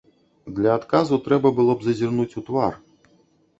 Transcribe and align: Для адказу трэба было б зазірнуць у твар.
Для 0.59 0.71
адказу 0.77 1.19
трэба 1.27 1.53
было 1.61 1.77
б 1.77 1.89
зазірнуць 1.91 2.37
у 2.43 2.47
твар. 2.51 2.73